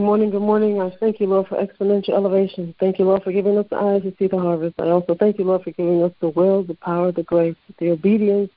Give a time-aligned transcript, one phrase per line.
[0.00, 0.80] Good morning, good morning.
[0.80, 2.74] I thank you, Lord, for exponential elevation.
[2.80, 4.76] Thank you, Lord, for giving us the eyes to see the harvest.
[4.78, 7.90] I also thank you, Lord, for giving us the will, the power, the grace, the
[7.90, 8.50] obedience,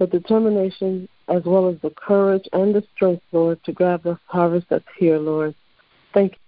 [0.00, 4.66] the determination, as well as the courage and the strength, Lord, to grab the harvest
[4.68, 5.54] that's here, Lord.
[6.12, 6.38] Thank you.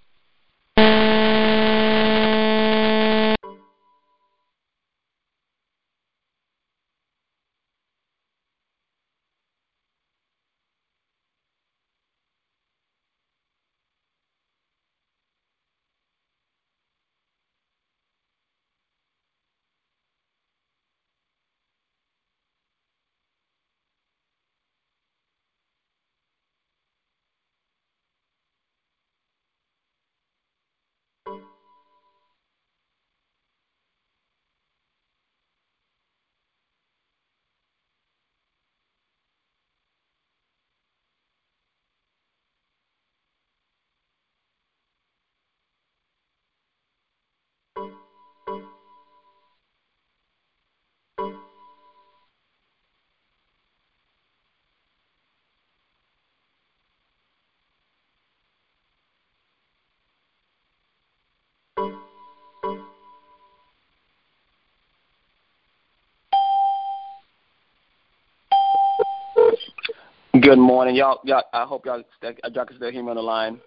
[70.41, 71.19] Good morning, y'all.
[71.25, 73.61] Y'all, I hope y'all uh, y'all can still hear me on the line.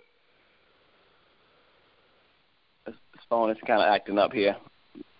[2.85, 2.95] This,
[3.29, 4.55] phone is kind of acting up here.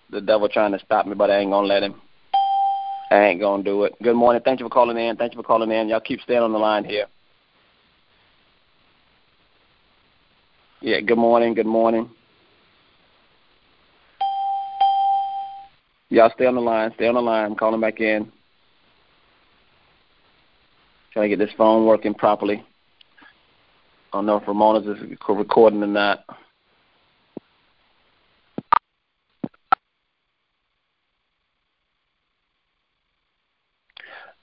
[0.10, 1.96] The devil trying to stop me, but I ain't gonna let him.
[3.12, 3.94] I ain't gonna do it.
[4.02, 4.42] Good morning.
[4.44, 5.18] Thank you for calling in.
[5.18, 5.90] Thank you for calling in.
[5.90, 7.08] Y'all keep staying on the line here.
[10.82, 11.02] Yeah.
[11.02, 11.54] Good morning.
[11.54, 12.10] Good morning.
[16.10, 16.92] Y'all stay on the line.
[16.96, 17.46] Stay on the line.
[17.46, 18.32] I'm calling back in.
[21.14, 22.66] Trying to get this phone working properly.
[24.12, 26.26] I don't know if Ramona's is recording or not.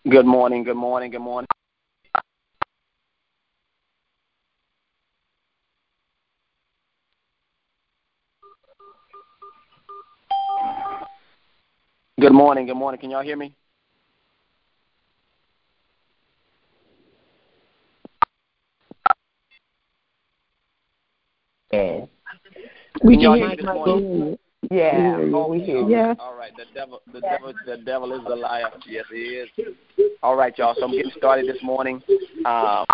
[0.08, 1.48] Good morning, good morning, good morning.
[12.20, 13.00] Good morning, good morning.
[13.00, 13.56] Can y'all hear me?
[21.72, 22.06] Yeah.
[23.02, 24.38] We can can hear hear this morning?
[24.70, 25.90] Yeah, Oh, we hear you.
[25.90, 26.14] Yeah.
[26.18, 28.70] All right, the devil, the devil, the devil is a liar.
[28.86, 29.48] Yes, he is.
[30.22, 30.74] All right, y'all.
[30.78, 32.02] So I'm getting started this morning.
[32.44, 32.84] Um,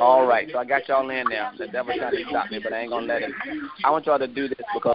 [0.00, 1.52] all right, so I got y'all in there.
[1.56, 3.34] The devil trying to stop me, but I ain't gonna let him.
[3.84, 4.94] I want y'all to do this because.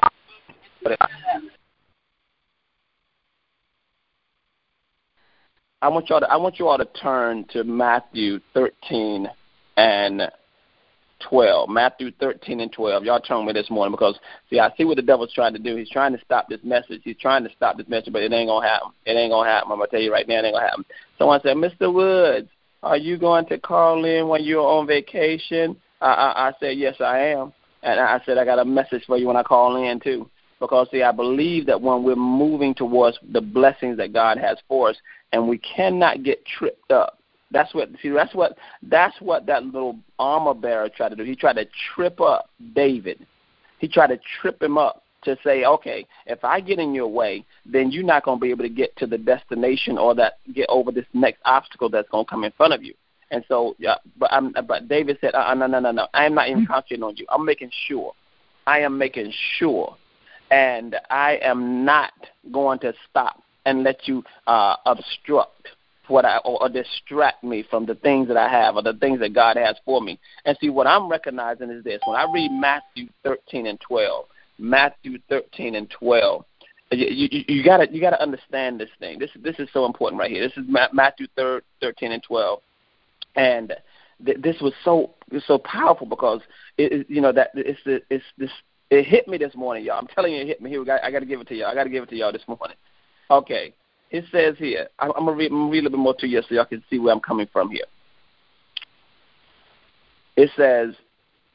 [5.82, 9.28] I want y'all to I want you all to turn to Matthew 13
[9.78, 10.32] and
[11.30, 11.70] 12.
[11.70, 13.04] Matthew 13 and 12.
[13.04, 14.18] Y'all turn me this morning because,
[14.50, 15.76] see, I see what the devil's trying to do.
[15.76, 17.02] He's trying to stop this message.
[17.04, 18.92] He's trying to stop this message, but it ain't going to happen.
[19.06, 19.72] It ain't going to happen.
[19.72, 20.86] I'm going to tell you right now, it ain't going to happen.
[21.18, 21.94] Someone said, Mr.
[21.94, 22.50] Woods,
[22.82, 25.78] are you going to call in when you're on vacation?
[26.02, 27.54] I, I, I said, yes, I am.
[27.82, 30.30] And I said, I got a message for you when I call in, too.
[30.60, 34.90] Because, see, I believe that when we're moving towards the blessings that God has for
[34.90, 34.98] us,
[35.34, 37.20] and we cannot get tripped up
[37.54, 38.10] that's what see.
[38.10, 41.24] That's what that's what that little armor bearer tried to do.
[41.24, 43.26] He tried to trip up David.
[43.80, 47.46] He tried to trip him up to say, okay, if I get in your way,
[47.66, 50.66] then you're not going to be able to get to the destination or that get
[50.70, 52.94] over this next obstacle that's going to come in front of you.
[53.32, 56.08] And so, yeah, but I'm, but David said, uh, no, no, no, no.
[56.14, 57.26] I am not even concentrating on you.
[57.30, 58.14] I'm making sure.
[58.68, 59.96] I am making sure,
[60.52, 62.14] and I am not
[62.52, 65.70] going to stop and let you uh, obstruct
[66.08, 69.20] what I or, or distract me from the things that I have or the things
[69.20, 70.20] that God has for me.
[70.46, 74.26] And see, what I'm recognizing is this: when I read Matthew 13 and 12,
[74.60, 76.46] Matthew 13 and 12,
[76.92, 79.20] you, you, you gotta you gotta understand this thing.
[79.20, 80.48] This this is so important right here.
[80.48, 82.60] This is Matthew 13 and 12,
[83.36, 83.74] and
[84.26, 85.12] th- this was so
[85.48, 86.42] so powerful because
[86.78, 88.52] it, you know that it's it's this
[88.90, 89.98] it hit me this morning, y'all.
[89.98, 90.70] I'm telling you, it hit me.
[90.70, 91.70] Here, I got to give it to y'all.
[91.70, 92.78] I got to give it to y'all this morning.
[93.32, 93.74] Okay,
[94.14, 96.56] it says here, I'm, I'm going to read, a little bit more to you so
[96.56, 97.86] y'all can see where I'm coming from here.
[100.38, 100.94] It says,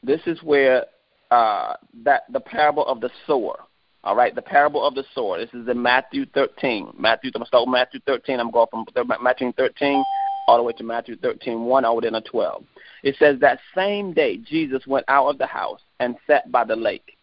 [0.03, 0.85] this is where
[1.31, 3.61] uh, that the parable of the sower.
[4.03, 5.39] All right, the parable of the sower.
[5.39, 6.95] This is in Matthew 13.
[6.97, 8.39] Matthew, I'm going to start with Matthew 13.
[8.39, 8.85] I'm going from
[9.21, 10.03] Matthew 13
[10.47, 12.63] all the way to Matthew 13, 1 over to 12.
[13.03, 16.75] It says, That same day Jesus went out of the house and sat by the
[16.75, 17.15] lake.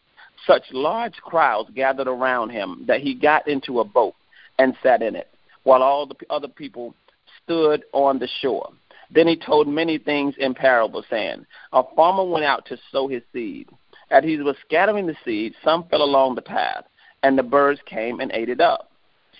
[0.47, 4.15] Such large crowds gathered around him that he got into a boat
[4.59, 5.29] and sat in it,
[5.65, 6.95] while all the other people
[7.43, 8.71] stood on the shore.
[9.11, 13.23] Then he told many things in parables, saying, A farmer went out to sow his
[13.33, 13.69] seed.
[14.11, 16.85] As he was scattering the seed, some fell along the path,
[17.23, 18.91] and the birds came and ate it up.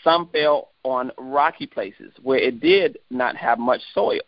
[0.05, 4.21] Some fell on rocky places where it did not have much soil.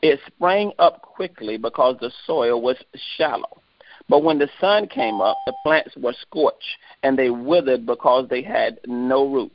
[0.00, 2.76] It sprang up quickly because the soil was
[3.16, 3.62] shallow.
[4.08, 8.42] But when the sun came up, the plants were scorched, and they withered because they
[8.42, 9.52] had no root.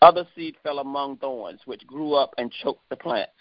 [0.00, 3.32] Other seed fell among thorns, which grew up and choked the plants.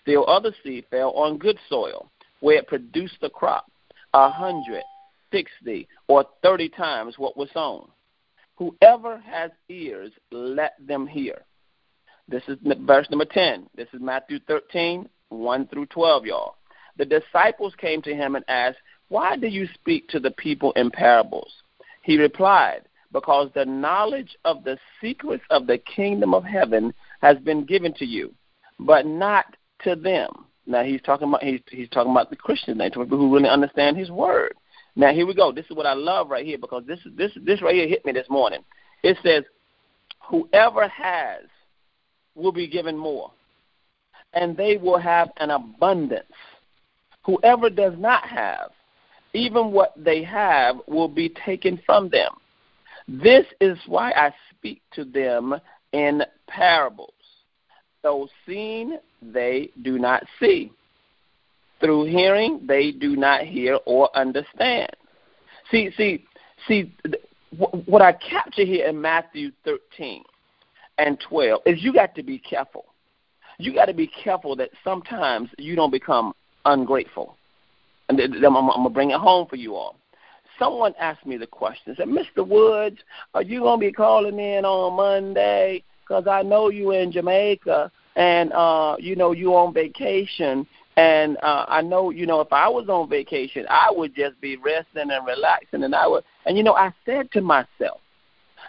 [0.00, 3.70] Still other seed fell on good soil, where it produced a crop,
[4.12, 4.84] a hundred,
[5.32, 7.88] sixty, or thirty times what was sown.
[8.56, 11.42] Whoever has ears, let them hear.
[12.28, 13.66] This is verse number 10.
[13.76, 16.56] This is Matthew 13, 1 through 12, y'all.
[16.96, 18.78] The disciples came to him and asked,
[19.08, 21.52] Why do you speak to the people in parables?
[22.02, 22.82] He replied,
[23.14, 28.04] Because the knowledge of the secrets of the kingdom of heaven has been given to
[28.04, 28.34] you,
[28.80, 29.46] but not
[29.84, 30.28] to them.
[30.66, 34.10] Now he's talking about he's he's talking about the Christians, people who really understand his
[34.10, 34.54] word.
[34.96, 35.52] Now here we go.
[35.52, 38.10] This is what I love right here because this this this right here hit me
[38.10, 38.64] this morning.
[39.04, 39.44] It says,
[40.28, 41.44] "Whoever has
[42.34, 43.30] will be given more,
[44.32, 46.26] and they will have an abundance.
[47.24, 48.72] Whoever does not have,
[49.34, 52.32] even what they have will be taken from them.
[53.06, 55.54] This is why I speak to them
[55.92, 57.12] in parables.
[58.02, 60.72] Though seen, they do not see."
[61.80, 64.90] Through hearing, they do not hear or understand.
[65.70, 66.24] See, see,
[66.66, 66.94] see,
[67.86, 70.24] what I capture here in Matthew 13
[70.98, 72.86] and 12 is you got to be careful.
[73.58, 76.34] You got to be careful that sometimes you don't become
[76.64, 77.36] ungrateful.
[78.08, 79.96] And I'm, I'm going to bring it home for you all.
[80.58, 82.46] Someone asked me the question, said, Mr.
[82.46, 82.98] Woods,
[83.34, 85.82] are you to be calling in on Monday?
[86.02, 90.66] Because I know you in Jamaica and, uh, you know, you on vacation
[90.96, 94.56] and uh, I know, you know, if I was on vacation, I would just be
[94.56, 95.82] resting and relaxing.
[95.82, 98.00] And I would, and you know, I said to myself,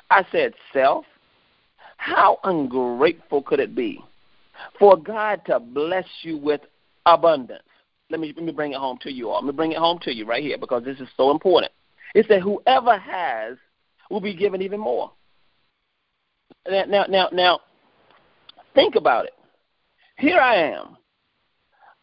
[0.10, 1.06] I said, self,
[1.98, 4.04] how ungrateful could it be
[4.80, 6.62] for God to bless you with
[7.06, 7.62] abundance?
[8.10, 9.42] Let me let me bring it home to you all.
[9.42, 11.72] Let me bring it home to you right here because this is so important.
[12.16, 13.58] It said, whoever has
[14.10, 15.12] will be given even more.
[16.68, 17.60] Now, now, now, now
[18.74, 19.34] think about it.
[20.18, 20.98] Here I am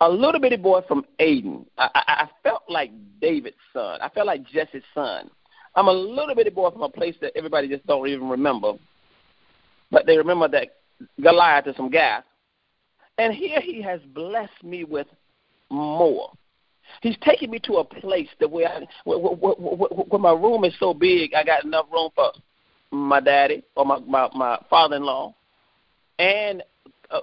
[0.03, 1.65] a little bitty boy from Aden.
[1.79, 2.91] I, I, I felt like
[3.23, 4.01] David's son.
[4.03, 5.31] I felt like Jesse's son.
[5.75, 8.75] I'm a little bitty boy from a place that everybody just don't even remember,
[9.91, 10.77] but they remember that
[11.23, 12.23] Goliath is some gas.
[13.17, 15.07] And here he has blessed me with
[15.71, 16.33] more.
[17.01, 20.65] He's taken me to a place that where, I, where, where, where, where my room
[20.65, 22.33] is so big, I got enough room for
[22.91, 25.35] my daddy or my my, my father-in-law,
[26.19, 26.63] and
[27.11, 27.21] uh,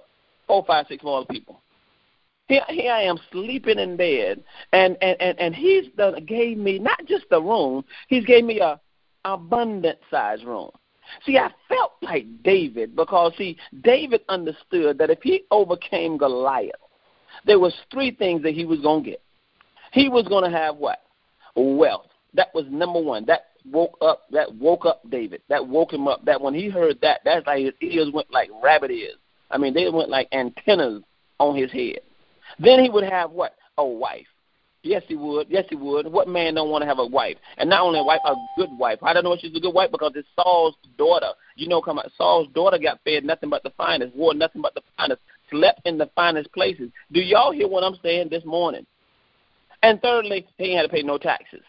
[0.47, 1.61] four, five, six more people.
[2.47, 6.79] Here, here I am sleeping in bed, and and and, and he's done gave me
[6.79, 8.79] not just a room, he's gave me a
[9.25, 10.71] abundant size room.
[11.25, 16.71] See, I felt like David because see, David understood that if he overcame Goliath,
[17.45, 19.21] there was three things that he was gonna get.
[19.91, 20.99] He was gonna have what?
[21.55, 22.07] Wealth.
[22.33, 23.25] That was number one.
[23.25, 25.41] That woke up that woke up David.
[25.49, 26.23] That woke him up.
[26.25, 29.17] That when he heard that, that's like his ears went like rabbit ears.
[29.51, 31.01] I mean, they went like antennas
[31.39, 31.99] on his head.
[32.59, 33.55] Then he would have what?
[33.77, 34.27] A wife.
[34.81, 35.47] Yes, he would.
[35.49, 36.07] Yes, he would.
[36.07, 37.35] What man don't want to have a wife?
[37.57, 38.99] And not only a wife, a good wife.
[39.01, 41.31] I don't know if she's a good wife because it's Saul's daughter.
[41.55, 44.73] You know, come on, Saul's daughter got fed nothing but the finest, wore nothing but
[44.75, 46.91] the finest, slept in the finest places.
[47.11, 48.85] Do y'all hear what I'm saying this morning?
[49.83, 51.63] And thirdly, he had to pay no taxes.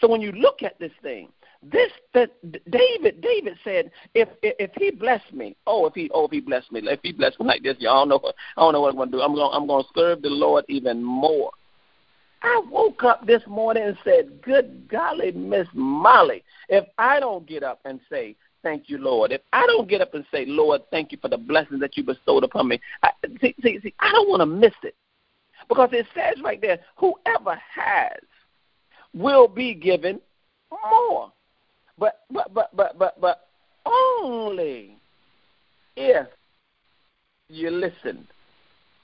[0.00, 1.28] So when you look at this thing,
[1.62, 2.30] this that
[2.70, 6.70] David David said, if if he blessed me, oh if he oh if he blessed
[6.72, 8.20] me, if he blessed me like this, y'all know
[8.56, 9.22] I don't know what I'm gonna do.
[9.22, 11.50] I'm gonna I'm gonna serve the Lord even more.
[12.42, 17.62] I woke up this morning and said, Good golly, Miss Molly, if I don't get
[17.62, 19.30] up and say, Thank you, Lord.
[19.30, 22.02] If I don't get up and say, Lord, thank you for the blessings that you
[22.02, 24.94] bestowed upon me, I, see, see, see, I don't want to miss it.
[25.68, 28.18] Because it says right there, whoever has
[29.14, 30.20] will be given
[30.70, 31.32] more.
[31.98, 33.48] But but but but but but
[33.86, 34.96] only
[35.96, 36.26] if
[37.48, 38.26] you listen.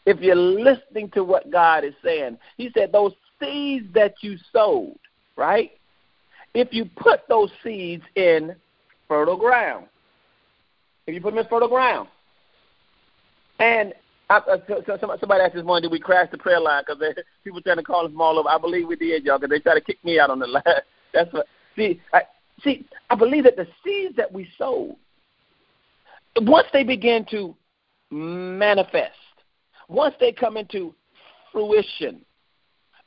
[0.06, 4.98] If you're listening to what God is saying, He said those seeds that you sowed,
[5.36, 5.72] right?
[6.54, 8.56] If you put those seeds in
[9.06, 9.86] fertile ground,
[11.06, 12.08] if you put them in fertile ground,
[13.58, 13.92] and
[14.30, 16.84] I, uh, so, so somebody asked this morning, did we crash the prayer line?
[16.86, 17.02] Because
[17.44, 18.48] people trying to call us from all over.
[18.48, 20.62] I believe we did, y'all, because they tried to kick me out on the line.
[21.12, 21.46] That's what.
[21.76, 22.22] See, I,
[22.62, 24.96] See, I believe that the seeds that we sowed,
[26.42, 27.54] once they begin to
[28.10, 29.12] manifest,
[29.88, 30.94] once they come into
[31.52, 32.20] fruition,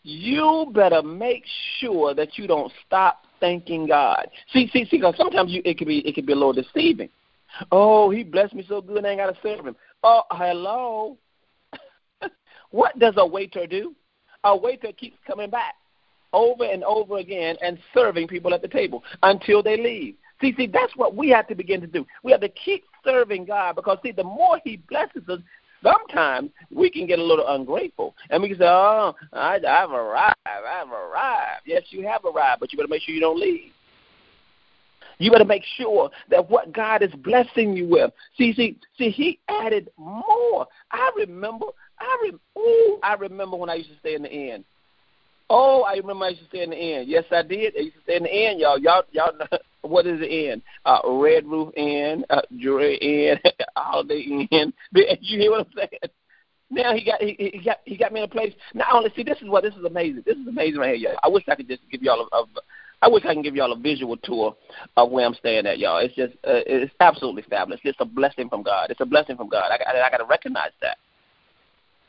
[0.03, 1.43] you better make
[1.79, 4.27] sure that you don't stop thanking God.
[4.51, 7.09] See, see, see, because sometimes you, it could be it could be a little deceiving.
[7.71, 9.75] Oh, he blessed me so good, I ain't got to serve him.
[10.03, 11.17] Oh, hello.
[12.71, 13.95] what does a waiter do?
[14.43, 15.75] A waiter keeps coming back
[16.33, 20.15] over and over again and serving people at the table until they leave.
[20.41, 22.05] See, see, that's what we have to begin to do.
[22.23, 25.39] We have to keep serving God because, see, the more He blesses us,
[25.81, 30.35] sometimes we can get a little ungrateful and we can say, "Oh, I, I've arrived.
[30.45, 33.71] I've arrived." Yes, you have arrived, but you better make sure you don't leave.
[35.23, 38.11] You better make sure that what God is blessing you with.
[38.37, 39.09] See, see, see.
[39.09, 40.67] He added more.
[40.91, 41.67] I remember.
[41.97, 44.65] I re- ooh, I remember when I used to stay in the inn.
[45.49, 47.05] Oh, I remember I used to stay in the inn.
[47.07, 47.73] Yes, I did.
[47.77, 48.77] I used to stay in the inn, y'all.
[48.77, 49.31] Y'all, y'all.
[49.81, 50.61] What is the inn?
[50.85, 53.37] Uh, Red Roof Inn, uh, Drury Inn,
[53.75, 54.73] Holiday Inn.
[54.93, 56.13] You hear what I'm saying?
[56.69, 58.53] Now he got he, he got he got me in a place.
[58.73, 60.23] Now, only see this is what this is amazing.
[60.25, 61.19] This is amazing right here, y'all.
[61.21, 62.45] I wish I could just give y'all a, a
[63.03, 64.55] I wish I can give y'all a visual tour
[64.95, 65.97] of where I'm staying at, y'all.
[65.97, 67.81] It's just uh, it's absolutely fabulous.
[67.83, 68.91] It's a blessing from God.
[68.91, 69.71] It's a blessing from God.
[69.71, 70.97] I, I, I got to recognize that.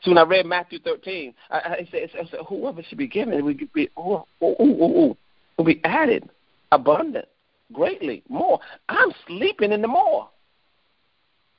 [0.03, 3.43] So when I read Matthew 13, I, I, said, I said, whoever should be given
[3.43, 5.17] will be, will
[5.65, 6.29] be added
[6.71, 7.25] abundant,
[7.73, 8.59] greatly, more.
[8.87, 10.29] I'm sleeping in the more.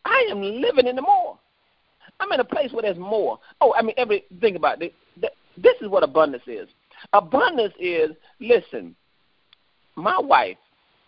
[0.07, 1.39] I am living in the more.
[2.21, 3.39] I'm in a place where there's more.
[3.61, 4.95] Oh, I mean, every think about it.
[5.59, 6.69] This is what abundance is.
[7.13, 8.97] Abundance is, listen,
[9.97, 10.59] my wife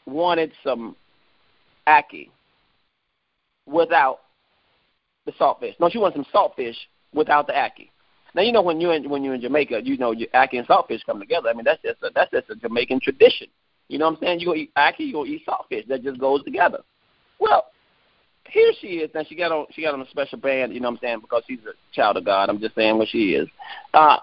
[0.07, 0.97] wanted some
[1.87, 2.30] ackee
[3.66, 4.21] without
[5.26, 5.78] the saltfish.
[5.78, 6.76] No, she wanted some saltfish
[7.12, 7.90] without the ackee.
[8.35, 11.04] Now you know when in when you're in Jamaica, you know your ackee and saltfish
[11.04, 11.49] come together.
[11.49, 13.49] I mean that's just a, that's just a Jamaican tradition.
[13.88, 14.40] You know what I'm saying?
[14.40, 15.87] You go eat ackee, you go eat saltfish.
[15.88, 16.80] That just goes together.
[17.38, 17.66] Well,
[18.49, 19.11] here she is.
[19.14, 20.73] Now she got on she got on a special band.
[20.73, 21.21] You know what I'm saying?
[21.21, 22.49] Because she's a child of God.
[22.49, 23.49] I'm just saying what she is.
[23.95, 24.18] Uh,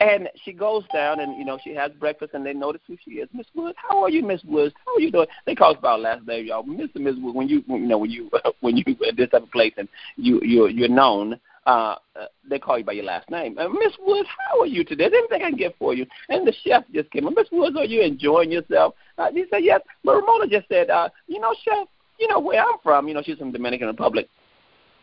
[0.00, 3.12] and she goes down and you know she has breakfast and they notice who she
[3.12, 3.28] is.
[3.32, 4.74] Miss Woods, how are you, Miss Woods?
[4.84, 5.26] How are you doing?
[5.46, 6.64] They call us about last name, y'all.
[6.64, 6.96] Mr.
[6.96, 8.30] Miss Woods, when you you know when you
[8.60, 12.58] when you at this type of place and you you you're known, uh, uh they
[12.58, 13.58] call you by your last name.
[13.58, 15.04] Uh, Miss Woods, how are you today?
[15.04, 16.06] Is anything I can get for you?
[16.30, 17.24] And the chef just came.
[17.24, 18.94] Miss Woods, are you enjoying yourself?
[19.18, 19.82] Uh, he said yes.
[20.02, 21.86] But Ramona just said, uh, you know, chef,
[22.18, 23.06] you know where I'm from.
[23.06, 24.28] You know, she's from Dominican Republic.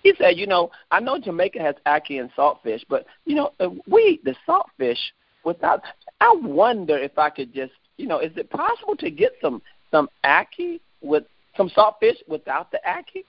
[0.07, 3.51] He said, you know, I know Jamaica has ackee and saltfish, but you know,
[3.87, 5.11] we eat the saltfish
[5.43, 5.81] without.
[6.21, 9.61] I wonder if I could just, you know, is it possible to get some
[9.91, 11.25] some ackee with
[11.57, 13.25] some saltfish without the ackee?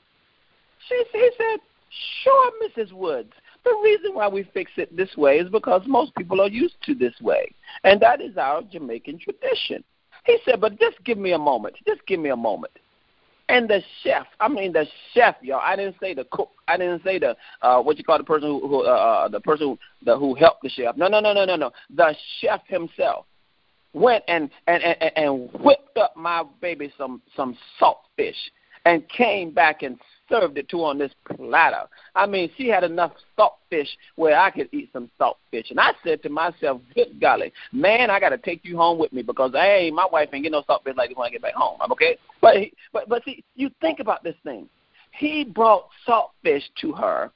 [0.89, 1.59] She he said,
[2.23, 2.93] sure, Mrs.
[2.93, 3.33] Woods.
[3.65, 6.95] The reason why we fix it this way is because most people are used to
[6.95, 9.83] this way, and that is our Jamaican tradition.
[10.27, 11.75] He said, but just give me a moment.
[11.89, 12.73] Just give me a moment.
[13.49, 15.61] And the chef, I mean the chef, y'all.
[15.63, 16.51] I didn't say the cook.
[16.67, 19.41] I didn't say the uh, what you call the person who, who uh, uh, the
[19.41, 20.97] person who, the, who helped the chef.
[20.97, 21.71] No, no, no, no, no, no.
[21.95, 23.25] The chef himself
[23.95, 28.37] went and and and, and whipped up my baby some some saltfish
[28.85, 31.85] and came back and served it to on this platter.
[32.15, 35.71] I mean, she had enough saltfish where I could eat some saltfish.
[35.71, 39.13] And I said to myself, good golly, man, I got to take you home with
[39.13, 41.55] me because, hey, my wife ain't get no saltfish like this when I get back
[41.55, 41.79] home.
[41.81, 42.19] I'm okay?
[42.41, 44.69] But, he, but, but see, you think about this thing.
[45.13, 47.31] He brought saltfish to her.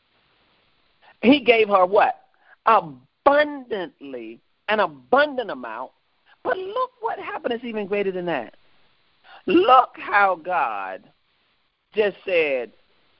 [1.23, 2.21] He gave her what?
[2.67, 5.93] Abundantly, an abundant amount.
[6.45, 8.55] But look what happened is even greater than that.
[9.47, 11.03] Look how God
[11.95, 12.73] just said,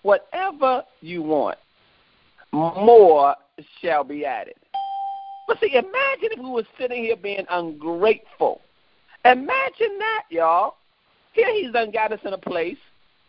[0.03, 1.59] whatever you want,
[2.53, 3.35] more
[3.81, 4.55] shall be added.
[5.49, 8.61] But see, imagine if we were sitting here being ungrateful.
[9.25, 10.77] Imagine that, y'all.
[11.33, 12.77] Here he's done got us in a place,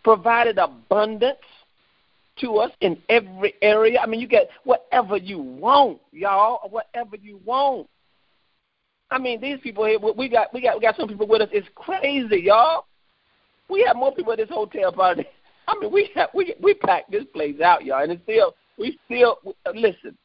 [0.04, 1.38] provided abundance
[2.42, 4.00] to us in every area.
[4.00, 7.88] I mean, you get whatever you want, y'all, whatever you want.
[9.12, 11.50] I mean, these people here, we got, we got, we got some people with us.
[11.52, 12.86] It's crazy, y'all.
[13.70, 15.26] We have more people at this hotel party
[15.68, 19.00] I mean, we have, we we packed this place out, y'all, and it's still we
[19.06, 19.40] still
[19.74, 20.18] listen.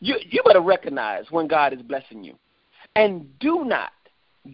[0.00, 2.34] You you better recognize when God is blessing you,
[2.96, 3.92] and do not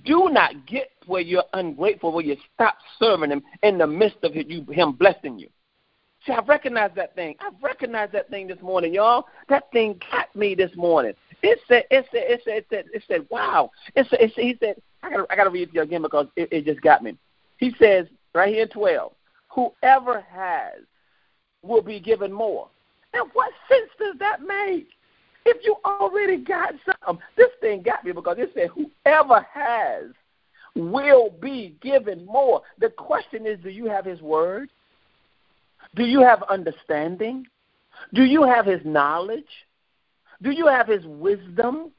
[0.04, 4.34] do not get where you're ungrateful, where you stop serving Him in the midst of
[4.34, 5.48] Him blessing you.
[6.26, 7.36] See, I've recognized that thing.
[7.40, 9.26] I've recognized that thing this morning, y'all.
[9.50, 11.12] That thing got me this morning.
[11.42, 13.70] It said, it said, it said, it said, it said wow.
[13.94, 16.00] It said, it said, he said, I gotta, I gotta read it to you again
[16.00, 17.18] because it, it just got me.
[17.56, 19.12] He says right here, twelve.
[19.54, 20.82] Whoever has
[21.62, 22.68] will be given more.
[23.14, 24.88] Now, what sense does that make?
[25.46, 30.10] If you already got some, this thing got me because it said whoever has
[30.74, 32.62] will be given more.
[32.78, 34.70] The question is, do you have his word?
[35.94, 37.46] Do you have understanding?
[38.12, 39.44] Do you have his knowledge?
[40.42, 41.92] Do you have his wisdom?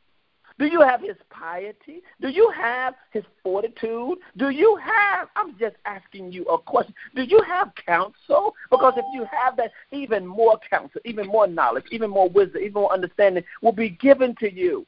[0.58, 2.02] Do you have his piety?
[2.22, 4.20] Do you have his fortitude?
[4.38, 8.56] Do you have, I'm just asking you a question, do you have counsel?
[8.72, 12.74] Because if you have that, even more counsel, even more knowledge, even more wisdom, even
[12.74, 14.86] more understanding will be given to you.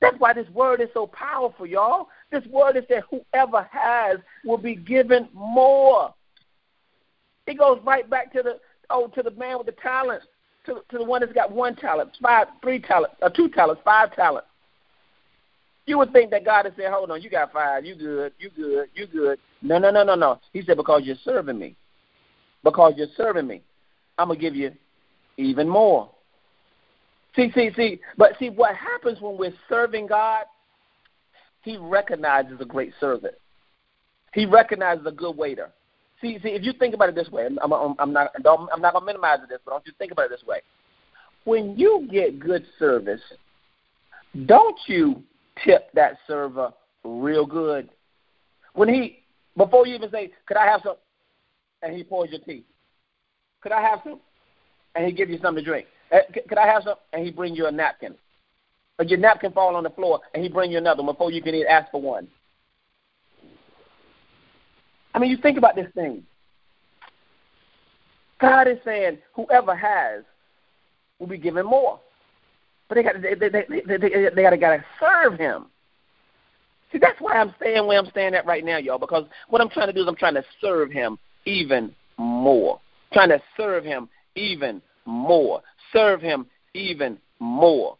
[0.00, 2.08] That's why this word is so powerful, y'all.
[2.32, 6.12] This word is that whoever has will be given more.
[7.46, 8.58] It goes right back to the
[8.90, 10.26] oh to the man with the talents
[10.66, 13.82] to, to the one that's got one talent, five, three talents, or uh, two talents,
[13.84, 14.46] five talents.
[15.86, 18.50] You would think that God would say, "Hold on, you got five, you good, you
[18.50, 20.40] good, you good." No, no, no, no, no.
[20.52, 21.76] He said, "Because you're serving me,
[22.62, 23.62] because you're serving me,
[24.18, 24.72] I'm gonna give you
[25.36, 26.08] even more."
[27.34, 28.00] See, see, see.
[28.16, 30.44] But see, what happens when we're serving God?
[31.62, 33.34] He recognizes a great servant.
[34.34, 35.70] He recognizes a good waiter.
[36.22, 39.04] See, see, if you think about it this way, I'm, I'm, not, I'm not gonna
[39.04, 40.60] minimize this, but want you think about it this way.
[41.44, 43.20] When you get good service,
[44.46, 45.22] don't you
[45.64, 46.72] tip that server
[47.04, 47.90] real good?
[48.74, 49.24] When he,
[49.56, 50.94] before you even say, "Could I have some?"
[51.82, 52.64] and he pours your tea.
[53.60, 54.20] Could I have some?
[54.94, 55.86] And he give you something to drink.
[56.12, 56.94] Eh, could I have some?
[57.12, 58.14] And he bring you a napkin.
[58.98, 61.54] Or your napkin fall on the floor, and he bring you another before you can
[61.54, 62.28] even ask for one.
[65.14, 66.24] I mean, you think about this thing.
[68.40, 70.24] God is saying, whoever has
[71.18, 72.00] will be given more.
[72.88, 75.66] But they got they they they they, they, they got to got to serve Him.
[76.90, 78.98] See, that's why I'm staying where I'm staying at right now, y'all.
[78.98, 82.80] Because what I'm trying to do is I'm trying to serve Him even more.
[83.12, 85.62] trying to serve Him even more.
[85.92, 87.96] Serve Him even more.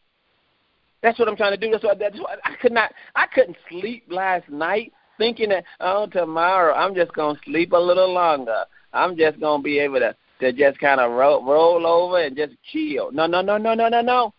[1.03, 1.71] That's what I'm trying to do.
[1.71, 2.93] That's what, that's what I could not.
[3.17, 8.13] I couldn't sleep last night thinking that oh tomorrow I'm just gonna sleep a little
[8.13, 8.65] longer.
[8.93, 12.55] I'm just gonna be able to to just kind of roll, roll over and just
[12.73, 13.13] chill.
[13.13, 14.35] No, no, no, no, no, no, no.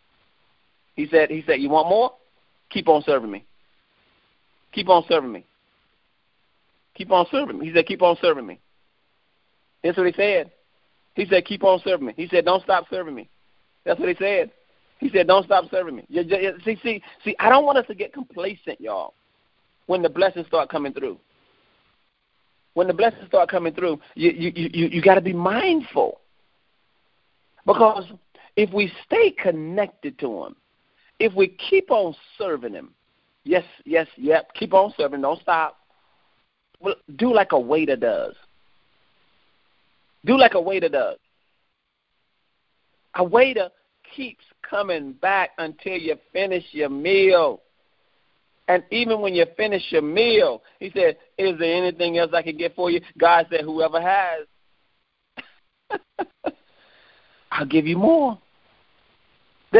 [0.95, 2.11] He said, he said, you want more?
[2.69, 3.45] Keep on serving me.
[4.73, 5.45] Keep on serving me.
[6.95, 7.67] Keep on serving me.
[7.67, 8.59] He said, keep on serving me.
[9.83, 10.51] That's what he said.
[11.15, 12.13] He said, keep on serving me.
[12.17, 13.29] He said, don't stop serving me.
[13.85, 14.51] That's what he said.
[14.99, 16.05] He said, don't stop serving me.
[16.65, 19.13] See, see, see, I don't want us to get complacent, y'all
[19.87, 21.17] when the blessings start coming through.
[22.73, 26.19] When the blessings start coming through, you you you, you got to be mindful.
[27.65, 28.05] Because
[28.55, 30.55] if we stay connected to him,
[31.19, 32.93] if we keep on serving him,
[33.43, 35.77] yes, yes, yep, keep on serving, don't stop.
[36.79, 38.35] Well, do like a waiter does.
[40.25, 41.17] Do like a waiter does.
[43.15, 43.69] A waiter
[44.15, 47.61] keeps coming back until you finish your meal.
[48.67, 52.57] And even when you finish your meal, he said, Is there anything else I can
[52.57, 53.01] get for you?
[53.17, 54.47] God said, Whoever has,
[57.51, 58.37] I'll give you more.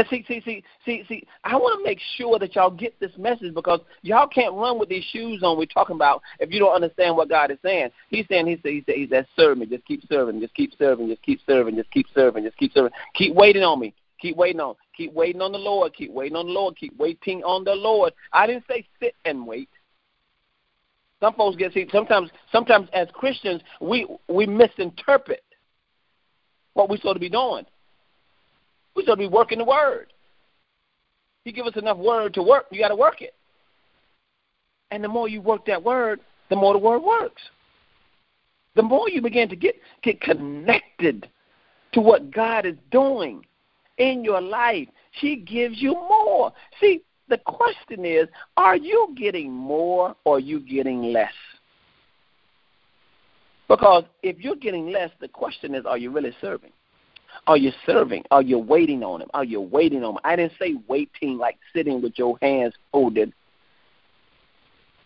[0.09, 1.27] See, see, see, see, see.
[1.43, 4.89] I want to make sure that y'all get this message because y'all can't run with
[4.89, 5.55] these shoes on.
[5.57, 7.89] We're talking about if you don't understand what God is saying.
[8.09, 9.67] He's saying, He said, He said, He said, serve me.
[9.67, 10.41] Just keep serving.
[10.41, 11.09] Just keep serving.
[11.09, 11.75] Just keep serving.
[11.75, 12.43] Just keep serving.
[12.43, 12.91] Just keep serving.
[13.13, 13.93] Keep waiting on me.
[14.23, 14.75] Keep waiting on.
[14.95, 15.93] Keep waiting on the Lord.
[15.93, 16.77] Keep waiting on the Lord.
[16.77, 18.13] Keep waiting on the Lord.
[18.31, 19.67] I didn't say sit and wait.
[21.19, 25.43] Some folks get see sometimes sometimes as Christians we we misinterpret
[26.73, 27.65] what we're supposed to be doing.
[28.95, 30.13] We're supposed to be working the word.
[31.43, 33.35] He give us enough word to work, you gotta work it.
[34.91, 37.41] And the more you work that word, the more the word works.
[38.75, 41.27] The more you begin to get get connected
[41.91, 43.45] to what God is doing
[43.97, 44.87] in your life.
[45.19, 46.51] She gives you more.
[46.79, 48.27] See, the question is
[48.57, 51.33] are you getting more or are you getting less?
[53.67, 56.71] Because if you're getting less, the question is are you really serving?
[57.47, 58.23] Are you serving?
[58.31, 59.29] Are you waiting on him?
[59.33, 60.19] Are you waiting on him?
[60.23, 63.33] I didn't say waiting like sitting with your hands folded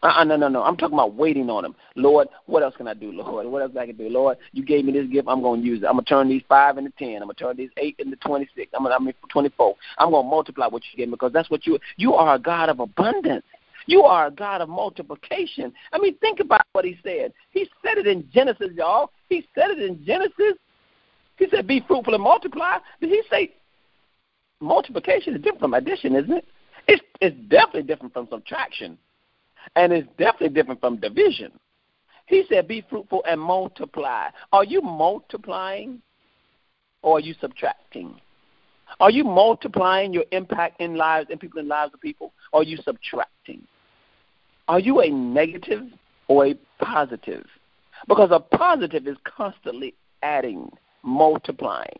[0.08, 0.64] uh-uh, no, no, no.
[0.64, 1.76] I'm talking about waiting on him.
[1.96, 3.46] Lord, what else can I do, Lord?
[3.48, 4.10] What else can I can do?
[4.10, 5.28] Lord, you gave me this gift.
[5.28, 5.86] I'm going to use it.
[5.86, 7.16] I'm going to turn these 5 into 10.
[7.16, 8.72] I'm going to turn these 8 into 26.
[8.74, 9.76] I'm going to, I mean, 24.
[9.98, 12.40] I'm going to multiply what you gave me because that's what you You are a
[12.40, 13.46] God of abundance.
[13.86, 15.74] You are a God of multiplication.
[15.92, 17.34] I mean, think about what he said.
[17.52, 19.12] He said it in Genesis, y'all.
[19.30, 20.54] He said it in Genesis.
[21.38, 22.78] He said, be fruitful and multiply.
[23.00, 23.54] Did he say
[24.60, 26.46] multiplication is different from addition, isn't it?
[26.88, 28.98] It's, it's definitely different from subtraction
[29.76, 31.52] and it's definitely different from division.
[32.26, 34.28] He said, Be fruitful and multiply.
[34.52, 36.02] Are you multiplying
[37.02, 38.20] or are you subtracting?
[39.00, 42.34] Are you multiplying your impact in lives and people in lives of people?
[42.54, 43.62] Or are you subtracting?
[44.68, 45.84] Are you a negative
[46.28, 47.46] or a positive?
[48.08, 50.70] Because a positive is constantly adding,
[51.04, 52.00] multiplying.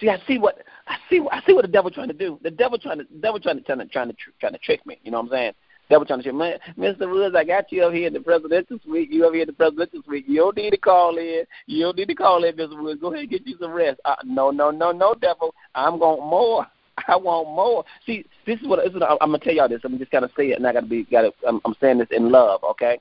[0.00, 0.58] See, I see what
[0.88, 1.20] I see.
[1.30, 2.38] I see what the devil trying to do.
[2.42, 4.84] The devil trying to, the devil trying to, trying to, trying to, trying to trick
[4.86, 4.98] me.
[5.04, 5.52] You know what I'm saying?
[5.90, 6.32] Devil trying to
[6.78, 7.10] Mr.
[7.10, 9.10] Woods, I got you up here in the presidential suite.
[9.10, 10.26] You up here in the presidential suite.
[10.26, 11.44] You don't need to call in.
[11.66, 12.82] You don't need to call in, Mr.
[12.82, 13.00] Woods.
[13.00, 14.00] Go ahead and get you some rest.
[14.04, 15.54] Uh, no, no, no, no, devil.
[15.74, 16.66] I'm going more.
[17.08, 17.84] I want more.
[18.06, 19.80] See, this is what, this is what I'm gonna tell y'all this.
[19.84, 21.32] I'm just gonna say it, and I gotta be, gotta.
[21.46, 22.98] I'm, I'm saying this in love, okay?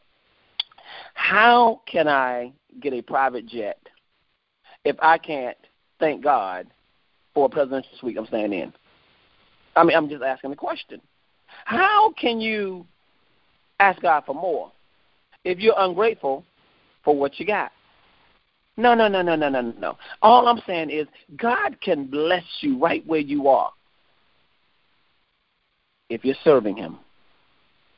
[1.14, 3.80] How can I get a private jet
[4.84, 5.58] if I can't
[6.00, 6.68] thank God
[7.34, 8.74] for a presidential suite I'm staying in?
[9.76, 11.02] I mean, I'm just asking the question.
[11.66, 12.86] How can you
[13.80, 14.72] ask God for more
[15.44, 16.44] if you're ungrateful
[17.04, 17.72] for what you got?
[18.76, 19.98] No, no, no, no, no, no, no.
[20.22, 23.72] All I'm saying is God can bless you right where you are
[26.10, 26.98] if you're serving Him,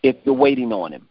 [0.03, 1.07] if you're waiting on Him.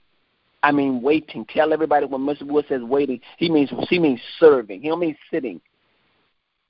[0.62, 1.44] I mean, waiting.
[1.46, 2.42] Tell everybody when Mr.
[2.42, 4.80] Wood says waiting, he means he means serving.
[4.80, 5.60] He don't mean sitting.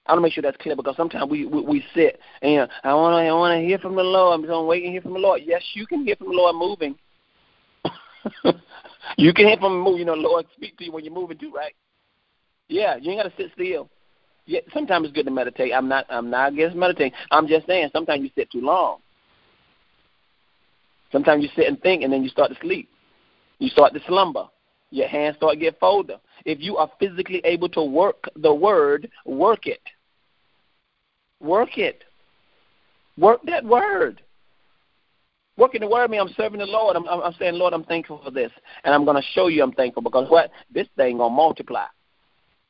[0.07, 2.93] I want to make sure that's clear because sometimes we we, we sit and I
[2.95, 4.35] want to I want to hear from the Lord.
[4.35, 5.43] I'm just to wait and hear from the Lord.
[5.45, 6.95] Yes, you can hear from the Lord moving.
[9.17, 10.01] you can hear from moving.
[10.01, 11.75] You know, Lord speak to you when you're moving too, right?
[12.69, 13.88] Yeah, you ain't got to sit still.
[14.47, 15.73] Yeah, sometimes it's good to meditate.
[15.73, 17.12] I'm not I'm not against meditating.
[17.31, 18.99] I'm just saying sometimes you sit too long.
[21.12, 22.88] Sometimes you sit and think and then you start to sleep.
[23.59, 24.49] You start to slumber.
[24.94, 26.20] Your hands start get folded.
[26.44, 29.80] If you are physically able to work the word, work it.
[31.40, 32.04] Work it.
[33.18, 34.22] Work that word.
[35.57, 36.94] Working the word means I'm serving the Lord.
[36.94, 38.52] I'm, I'm saying, Lord, I'm thankful for this,
[38.85, 41.87] and I'm going to show you I'm thankful because what this thing gonna multiply.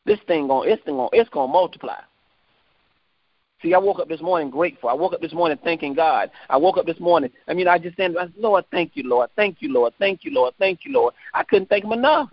[0.07, 2.01] This thing gonna it's gonna it's gonna multiply.
[3.65, 4.91] See, I woke up this morning grateful.
[4.91, 6.31] I woke up this morning thanking God.
[6.51, 7.31] I woke up this morning.
[7.49, 10.53] I mean, I just said, Lord, thank you, Lord, thank you, Lord, thank you, Lord,
[10.59, 11.15] thank you, Lord.
[11.33, 12.29] I couldn't thank Him enough.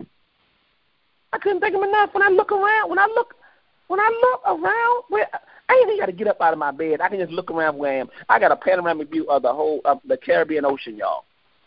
[1.32, 2.10] I couldn't thank Him enough.
[2.12, 3.34] When I look around, when I look,
[3.88, 5.26] when I look around, where
[5.70, 7.00] I ain't even got to get up out of my bed.
[7.00, 8.08] I can just look around where I am.
[8.28, 11.24] I got a panoramic view of the whole of the Caribbean Ocean, y'all.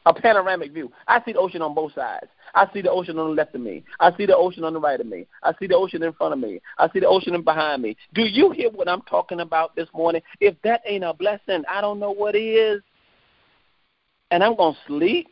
[0.08, 0.92] A panoramic view.
[1.08, 2.28] I see the ocean on both sides.
[2.54, 3.84] I see the ocean on the left of me.
[4.00, 5.26] I see the ocean on the right of me.
[5.42, 6.62] I see the ocean in front of me.
[6.78, 7.98] I see the ocean behind me.
[8.14, 10.22] Do you hear what I'm talking about this morning?
[10.40, 12.82] If that ain't a blessing, I don't know what is.
[14.32, 15.28] And I'm going to sleep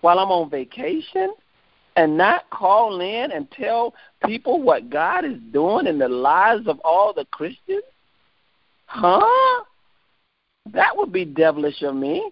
[0.00, 1.34] while I'm on vacation
[1.96, 6.80] and not call in and tell people what God is doing in the lives of
[6.80, 7.82] all the Christians?
[8.86, 9.64] Huh?
[10.72, 12.30] That would be devilish of me.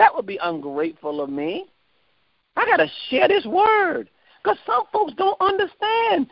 [0.00, 1.66] That would be ungrateful of me.
[2.56, 4.08] I got to share this word
[4.42, 6.26] because some folks don't understand.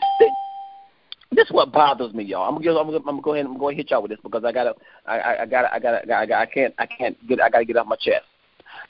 [1.33, 2.48] this is what bothers me, y'all.
[2.48, 4.20] I'm gonna, I'm gonna, I'm gonna go ahead and I'm gonna hit y'all with this
[4.22, 4.72] because I gotta,
[5.04, 7.76] I, I, gotta, I gotta, I, gotta, I can't, I can't get, I gotta get
[7.76, 8.24] off my chest.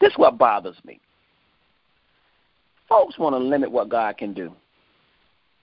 [0.00, 1.00] This is what bothers me.
[2.88, 4.54] Folks want to limit what God can do.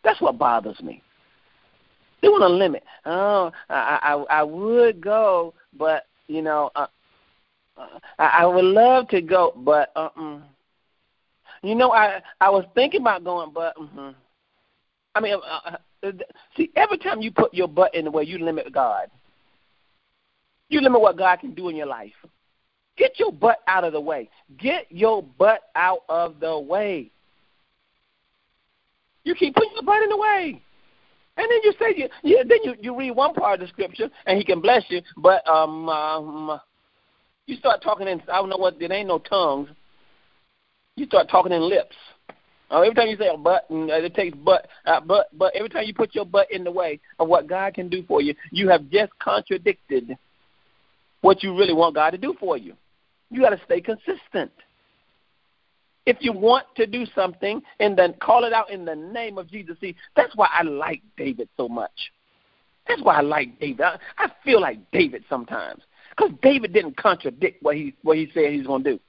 [0.03, 1.01] That's what bothers me.
[2.21, 2.83] They want to limit.
[3.05, 6.87] Oh, I, I, I would go, but you know, uh,
[8.19, 10.39] I, would love to go, but uh, uh
[11.61, 14.13] you know, I I was thinking about going, but uh
[15.15, 16.11] I mean, uh, uh,
[16.57, 19.09] see, every time you put your butt in the way, you limit God.
[20.67, 22.13] You limit what God can do in your life.
[22.97, 24.29] Get your butt out of the way.
[24.57, 27.11] Get your butt out of the way.
[29.23, 30.61] You keep putting your butt in the way.
[31.37, 34.09] And then you say you, yeah, then you, you read one part of the scripture
[34.25, 36.59] and he can bless you, but um, um
[37.47, 39.69] you start talking in I don't know what there ain't no tongues.
[40.95, 41.95] You start talking in lips.
[42.71, 45.69] Oh, every time you say a but, uh, it takes but, uh, but, but every
[45.69, 48.33] time you put your butt in the way of what God can do for you,
[48.51, 50.17] you have just contradicted
[51.21, 52.73] what you really want God to do for you.
[53.29, 54.51] You got to stay consistent.
[56.07, 59.49] If you want to do something and then call it out in the name of
[59.49, 59.77] Jesus.
[59.79, 62.11] See, that's why I like David so much.
[62.87, 63.81] That's why I like David.
[63.81, 65.81] I, I feel like David sometimes
[66.15, 68.99] because David didn't contradict what he what he said he's going to do.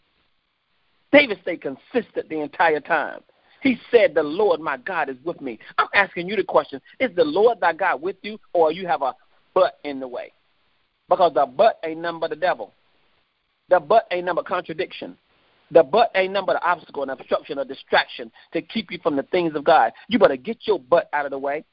[1.12, 3.21] David stayed consistent the entire time.
[3.62, 7.14] He said, "The Lord my God is with me." I'm asking you the question: Is
[7.14, 9.14] the Lord thy God with you, or you have a
[9.55, 10.33] butt in the way?
[11.09, 12.73] Because the butt ain't nothing but the devil.
[13.69, 15.16] The butt ain't nothing but contradiction.
[15.73, 19.16] The butt ain't nothing but an obstacle, an obstruction, a distraction to keep you from
[19.16, 19.92] the things of God.
[20.09, 21.64] You better get your butt out of the way.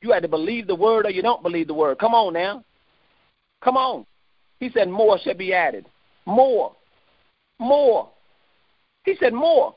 [0.00, 1.98] You either believe the word or you don't believe the word.
[1.98, 2.64] Come on now.
[3.62, 4.04] Come on.
[4.60, 5.86] He said, More shall be added.
[6.26, 6.74] More.
[7.58, 8.10] More.
[9.04, 9.74] He said, More.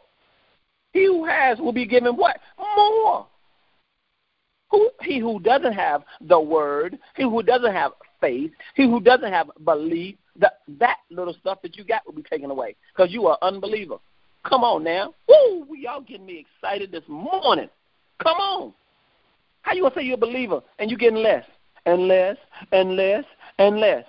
[0.94, 2.38] He who has will be given what?
[2.58, 3.28] More.
[4.70, 9.32] Who, he who doesn't have the word, he who doesn't have faith, he who doesn't
[9.32, 13.28] have belief, that that little stuff that you got will be taken away because you
[13.28, 13.98] are unbeliever.
[14.44, 15.14] Come on now.
[15.28, 17.70] Woo, y'all getting me excited this morning.
[18.22, 18.74] Come on.
[19.62, 21.46] How you gonna say you're a believer and you getting less?
[21.88, 22.38] and less
[22.72, 23.24] and less
[23.58, 24.06] and less.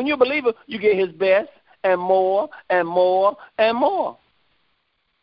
[0.00, 1.50] When you're a believer, you get his best
[1.84, 4.16] and more and more and more.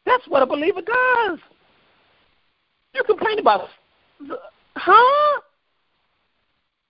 [0.05, 1.39] That's what a believer does.
[2.93, 3.69] You complain about,
[4.75, 5.41] huh?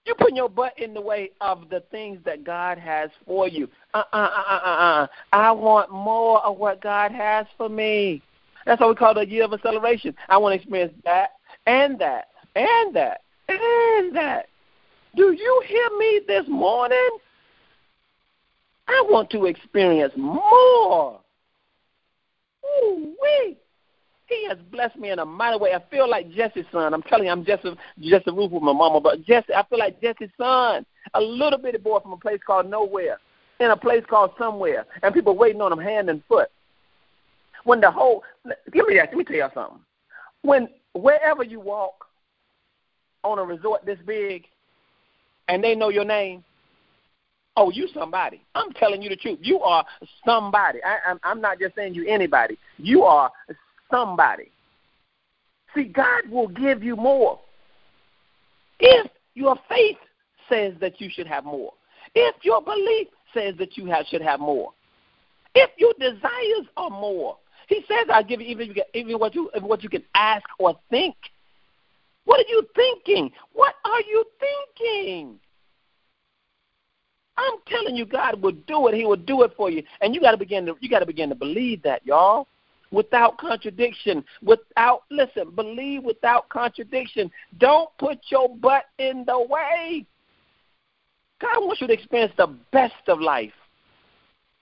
[0.05, 3.69] You putting your butt in the way of the things that God has for you.
[3.93, 4.67] Uh uh uh uh.
[4.67, 5.07] uh.
[5.31, 8.21] I want more of what God has for me.
[8.65, 10.13] That's what we call the year of acceleration.
[10.27, 11.29] I want to experience that
[11.65, 14.47] and that and that and that.
[15.15, 17.19] Do you hear me this morning?
[18.87, 21.19] I want to experience more.
[22.65, 23.57] Ooh wee.
[24.27, 25.73] He has blessed me in a mighty way.
[25.73, 26.93] I feel like Jesse's son.
[26.93, 30.01] I'm telling you, I'm just a roof with my mama, but Jesse, I feel like
[30.01, 33.19] Jesse's son, a little bitty boy from a place called Nowhere,
[33.59, 36.49] in a place called Somewhere, and people waiting on him hand and foot.
[37.63, 38.23] When the whole,
[38.71, 39.09] give me that.
[39.09, 39.79] Let me tell you something.
[40.41, 42.05] When wherever you walk
[43.23, 44.45] on a resort this big,
[45.47, 46.43] and they know your name,
[47.57, 48.41] oh, you somebody.
[48.55, 49.39] I'm telling you the truth.
[49.41, 49.83] You are
[50.25, 50.79] somebody.
[50.83, 52.57] I, I'm, I'm not just saying you anybody.
[52.77, 53.31] You are
[53.91, 54.51] somebody.
[55.75, 57.39] See, God will give you more
[58.79, 59.97] if your faith
[60.49, 61.73] says that you should have more.
[62.15, 64.71] If your belief says that you have, should have more.
[65.53, 67.37] If your desires are more.
[67.67, 71.15] He says, I'll give you even, even what, you, what you can ask or think.
[72.23, 73.31] What are you thinking?
[73.53, 75.39] What are you thinking?
[77.37, 78.95] I'm telling you, God will do it.
[78.95, 81.05] He will do it for you, and you got to begin to you got to
[81.05, 82.47] begin to believe that, y'all
[82.91, 84.23] without contradiction.
[84.41, 87.31] Without, listen, believe without contradiction.
[87.57, 90.05] Don't put your butt in the way.
[91.39, 93.53] God wants you to experience the best of life.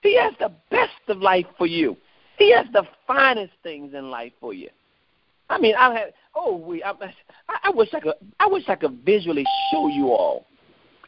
[0.02, 1.96] He has the best of life for you.
[2.38, 4.68] He has the finest things in life for you.
[5.48, 6.92] I mean, I had oh we I,
[7.64, 10.44] I wish I could I wish I could visually show you all.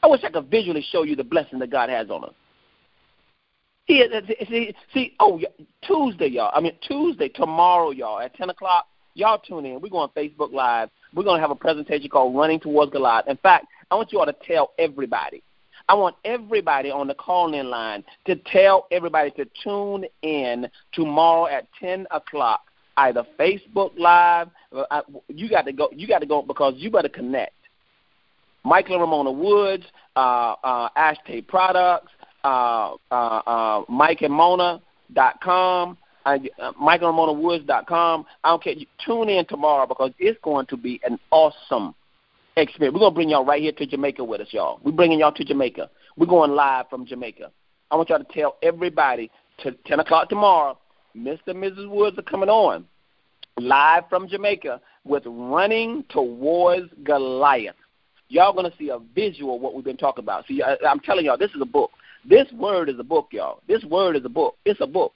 [0.03, 2.35] I wish I could visually show you the blessing that God has on us.
[3.89, 4.05] See,
[4.49, 5.41] see, see, oh,
[5.87, 6.53] Tuesday, y'all.
[6.55, 9.81] I mean, Tuesday, tomorrow, y'all, at 10 o'clock, y'all tune in.
[9.81, 10.91] We're going Facebook Live.
[11.15, 13.29] We're going to have a presentation called Running Towards Goliath.
[13.29, 15.43] In fact, I want you all to tell everybody.
[15.89, 21.47] I want everybody on the call in line to tell everybody to tune in tomorrow
[21.47, 22.61] at 10 o'clock,
[22.99, 24.49] either Facebook Live.
[24.71, 25.89] Uh, you got to go.
[25.93, 27.55] You got to go because you better connect.
[28.64, 29.85] Michael and Ramona Woods,
[30.16, 32.12] uh, uh, Ashtay Products,
[32.44, 34.81] uh, uh, uh, Mike and Mona
[35.12, 36.38] dot com, uh,
[36.81, 38.27] Michael and Mona Woods dot com.
[38.44, 38.75] I don't care.
[38.75, 41.94] You tune in tomorrow because it's going to be an awesome
[42.57, 42.94] experience.
[42.94, 44.81] We're gonna bring y'all right here to Jamaica with us, y'all.
[44.83, 45.90] We're bringing y'all to Jamaica.
[46.16, 47.51] We're going live from Jamaica.
[47.90, 49.31] I want y'all to tell everybody
[49.62, 50.79] to 10 o'clock tomorrow.
[51.16, 51.49] Mr.
[51.49, 51.88] and Mrs.
[51.88, 52.87] Woods are coming on
[53.61, 57.75] live from Jamaica with Running Towards Goliath.
[58.29, 60.47] Y'all gonna see a visual of what we've been talking about.
[60.47, 61.91] See, I, I'm telling y'all, this is a book.
[62.29, 63.62] This word is a book, y'all.
[63.69, 64.57] This word is a book.
[64.64, 65.12] It's a book.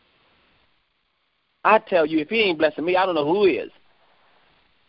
[1.64, 3.70] I tell you, if he ain't blessing me, I don't know who is.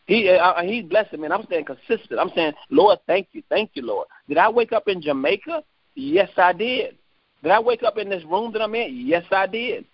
[0.05, 2.19] He uh, uh, he's blessing me, and I'm staying consistent.
[2.19, 4.07] I'm saying, Lord, thank you, thank you, Lord.
[4.27, 5.63] Did I wake up in Jamaica?
[5.95, 6.97] Yes, I did.
[7.41, 9.05] Did I wake up in this room that I'm in?
[9.05, 9.85] Yes, I did.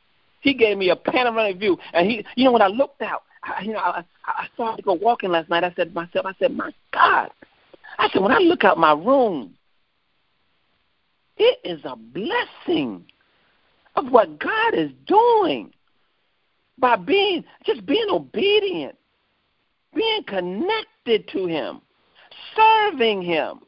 [0.42, 3.62] He gave me a panoramic view, and he, you know, when I looked out, I,
[3.62, 5.64] you know, I, I started to go walking last night.
[5.64, 7.30] I said to myself, I said, my God,
[8.00, 9.56] I said, when I look out my room,
[11.38, 13.04] it is a blessing
[13.96, 15.72] of what God is doing
[16.78, 18.96] by being just being obedient,
[19.94, 21.82] being connected to Him,
[22.56, 23.60] serving Him.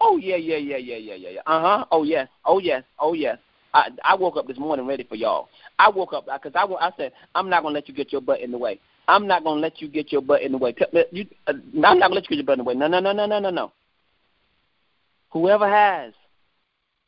[0.00, 1.40] Oh yeah, yeah, yeah, yeah, yeah, yeah, yeah.
[1.46, 1.84] Uh huh.
[1.90, 2.28] Oh yes.
[2.46, 2.82] Oh yes.
[2.98, 3.38] Oh yes.
[3.74, 5.48] I I woke up this morning ready for y'all.
[5.78, 8.40] I woke up because I I said I'm not gonna let you get your butt
[8.40, 8.80] in the way.
[9.06, 10.74] I'm not gonna let you get your butt in the way.
[11.10, 12.74] You, uh, I'm not gonna let you get your butt in the way.
[12.74, 13.72] No, no, no, no, no, no, no.
[15.30, 16.14] Whoever has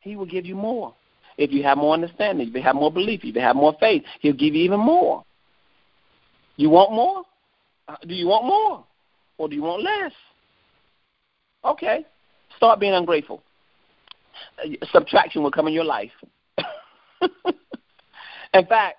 [0.01, 0.93] he will give you more.
[1.37, 4.03] If you have more understanding, if you have more belief, if you have more faith,
[4.21, 5.23] He'll give you even more.
[6.55, 7.23] You want more?
[7.87, 8.83] Uh, do you want more?
[9.37, 10.11] Or do you want less?
[11.63, 12.05] Okay.
[12.55, 13.43] Start being ungrateful.
[14.63, 16.11] Uh, subtraction will come in your life.
[18.53, 18.97] in fact,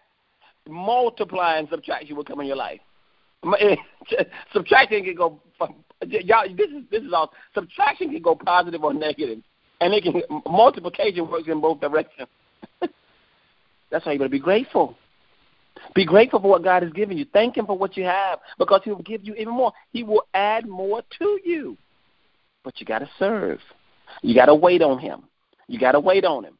[0.69, 2.81] multiplying subtraction will come in your life.
[3.61, 3.77] Eh,
[4.53, 5.41] subtraction can go
[6.03, 9.39] y'all this is this is all subtraction can go positive or negative
[9.81, 12.29] and it can multiplication works in both directions.
[13.91, 14.97] That's why you gotta be grateful.
[15.95, 17.27] Be grateful for what God has given you.
[17.33, 19.73] Thank Him for what you have, because He will give you even more.
[19.93, 21.77] He will add more to you.
[22.65, 23.61] But you gotta serve.
[24.23, 25.23] You gotta wait on Him.
[25.69, 26.58] You gotta wait on Him.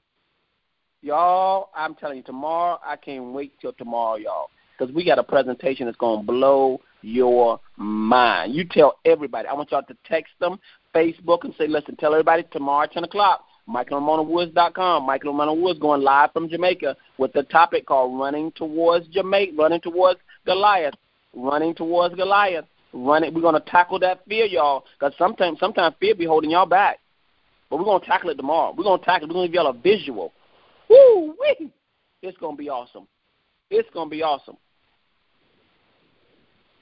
[1.03, 5.23] Y'all, I'm telling you, tomorrow I can't wait till tomorrow, y'all, because we got a
[5.23, 8.55] presentation that's gonna blow your mind.
[8.55, 9.47] You tell everybody.
[9.47, 10.59] I want y'all to text them,
[10.93, 15.05] Facebook and say, listen, tell everybody tomorrow at 10 o'clock, MichaelRamonaWoods.com.
[15.05, 19.81] Michael Ramona Woods going live from Jamaica with the topic called Running Towards Jamaica, Running
[19.81, 20.95] Towards Goliath.
[21.35, 22.65] Running Towards Goliath.
[22.93, 23.35] Running.
[23.35, 26.99] We're going to tackle that fear, y'all, because sometimes, sometimes fear be holding y'all back.
[27.69, 28.75] But we're going to tackle it tomorrow.
[28.77, 29.29] We're going to tackle it.
[29.29, 30.33] We're going to give y'all a visual.
[30.89, 31.35] Woo!
[32.23, 33.07] It's to be awesome.
[33.71, 34.57] It's to be awesome.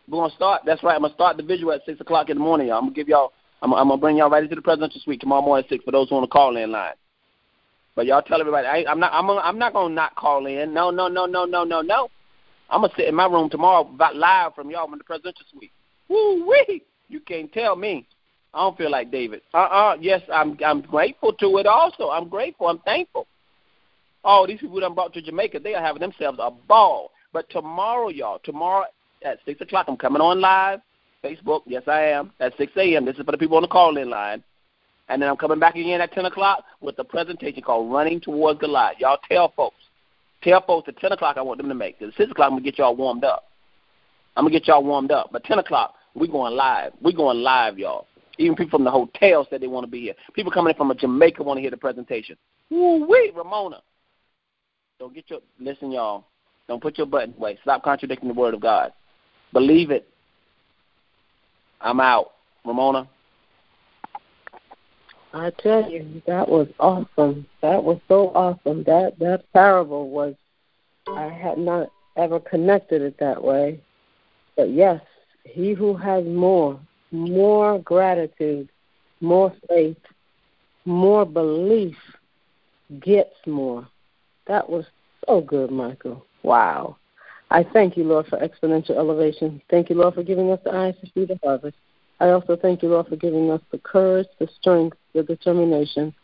[0.08, 0.62] We're gonna start.
[0.64, 0.94] That's right.
[0.94, 2.78] I'm gonna start the visual at six o'clock in the morning, y'all.
[2.78, 3.32] I'm gonna give y'all.
[3.62, 5.90] I'm, I'm gonna bring y'all right into the presidential suite tomorrow morning at six for
[5.90, 6.94] those who want to call in line.
[7.96, 9.12] But y'all tell everybody I, I'm not.
[9.12, 9.26] I'm.
[9.26, 10.72] Gonna, I'm not gonna not call in.
[10.72, 12.08] No, no, no, no, no, no, no.
[12.70, 15.72] I'm gonna sit in my room tomorrow, live from y'all in the presidential suite.
[16.08, 16.82] Woo wee!
[17.08, 18.06] You can't tell me.
[18.54, 19.42] I don't feel like David.
[19.52, 20.56] Uh uh Yes, I'm.
[20.64, 21.66] I'm grateful to it.
[21.66, 22.68] Also, I'm grateful.
[22.68, 23.26] I'm thankful.
[24.28, 27.12] Oh, these people that brought to Jamaica, they are having themselves a ball.
[27.32, 28.86] But tomorrow, y'all, tomorrow
[29.24, 29.86] at 6 o'clock.
[29.88, 30.80] I'm coming on live,
[31.22, 31.62] Facebook.
[31.66, 32.32] Yes, I am.
[32.40, 33.04] At 6 a.m.
[33.04, 34.42] This is for the people on the call in line.
[35.08, 38.60] And then I'm coming back again at 10 o'clock with a presentation called Running Towards
[38.60, 38.96] Goliath.
[38.98, 39.76] Y'all tell folks.
[40.42, 42.02] Tell folks at 10 o'clock I want them to make.
[42.02, 43.44] At 6 o'clock, I'm going to get y'all warmed up.
[44.36, 45.30] I'm going to get y'all warmed up.
[45.32, 46.92] But 10 o'clock, we're going live.
[47.00, 48.06] We're going live, y'all.
[48.38, 50.14] Even people from the hotel said they want to be here.
[50.34, 52.36] People coming in from Jamaica want to hear the presentation.
[52.70, 53.80] Woo wee, Ramona.
[54.98, 56.24] Don't get your listen, y'all.
[56.68, 57.58] Don't put your button away.
[57.62, 58.92] Stop contradicting the word of God.
[59.52, 60.08] Believe it.
[61.80, 62.32] I'm out.
[62.64, 63.08] Ramona?
[65.32, 67.46] I tell you, that was awesome.
[67.60, 68.84] That was so awesome.
[68.84, 70.34] That that parable was
[71.08, 73.80] I had not ever connected it that way.
[74.56, 75.02] But yes,
[75.44, 76.80] he who has more,
[77.10, 78.70] more gratitude,
[79.20, 79.98] more faith,
[80.86, 81.96] more belief
[83.00, 83.86] gets more.
[84.46, 84.84] That was
[85.26, 86.24] so good, Michael.
[86.42, 86.96] Wow.
[87.50, 89.62] I thank you, Lord, for exponential elevation.
[89.70, 91.76] Thank you, Lord, for giving us the eyes to see the harvest.
[92.18, 96.14] I also thank you, Lord, for giving us the courage, the strength, the determination,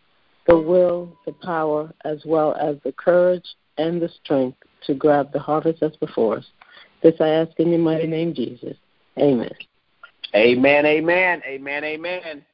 [0.46, 3.44] the will, the power, as well as the courage
[3.78, 6.46] and the strength to grab the harvest that's before us.
[7.02, 8.76] This I ask in your mighty name, Jesus.
[9.18, 9.50] Amen.
[10.34, 12.44] Amen, amen, amen, amen.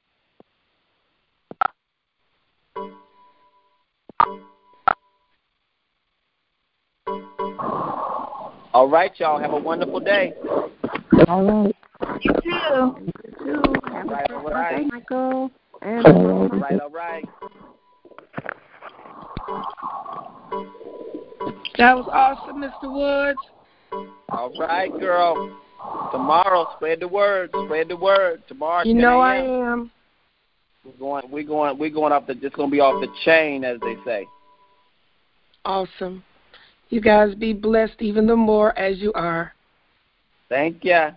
[8.75, 9.41] All right, y'all.
[9.41, 10.35] Have a wonderful day.
[11.27, 11.75] All right.
[12.21, 12.97] You too.
[13.01, 13.63] You too.
[13.93, 14.87] Have all right, all right.
[14.93, 15.51] Michael.
[15.83, 17.25] And all right, all right.
[21.79, 22.93] That was awesome, Mr.
[22.93, 23.39] Woods.
[24.31, 25.57] All right, girl.
[26.13, 27.51] Tomorrow, spread the word.
[27.65, 28.43] Spread the word.
[28.49, 28.85] Tomorrow.
[28.85, 29.91] You know I am.
[30.85, 31.31] We're going.
[31.31, 31.79] We're going.
[31.79, 32.39] We're going off the.
[32.43, 34.27] It's going to be off the chain, as they say.
[35.65, 36.23] Awesome.
[36.91, 39.53] You guys be blessed even the more as you are.
[40.49, 41.09] Thank you.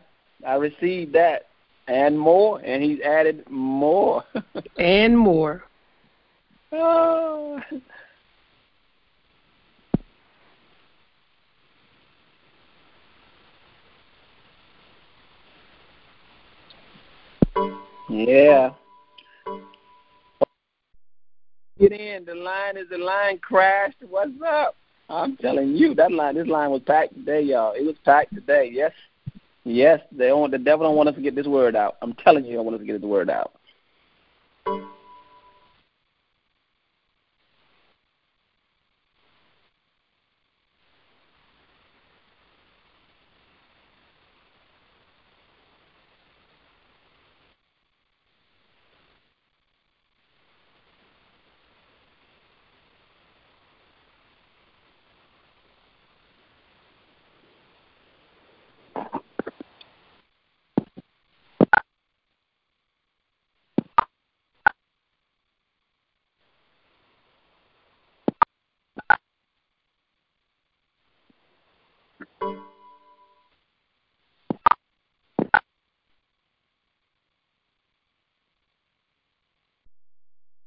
[0.46, 1.48] I received that
[1.88, 4.24] and more, and he's added more.
[4.78, 5.64] and more.
[6.72, 7.62] Oh.
[18.10, 18.72] Yeah.
[21.80, 22.26] Get in.
[22.26, 24.04] The line is the line crashed.
[24.08, 24.76] What's up?
[25.12, 27.74] I'm telling you, that line, this line was packed today, y'all.
[27.74, 28.70] It was packed today.
[28.72, 28.94] Yes,
[29.64, 30.00] yes.
[30.12, 31.98] They don't, the devil don't want us to get this word out.
[32.02, 33.54] I'm telling you, I want us to get the word out.